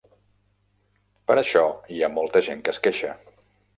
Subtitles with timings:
[1.31, 1.63] Per això
[1.97, 3.13] hi ha molta gent que es queixa.